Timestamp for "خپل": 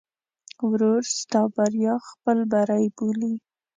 2.07-2.37